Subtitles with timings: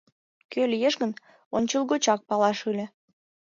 [0.51, 1.11] Кӧ лиеш гын,
[1.57, 2.85] ончылгочак палаш ыле...